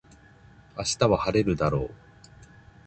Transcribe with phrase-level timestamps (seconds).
[0.75, 1.93] 明日は晴れるだろう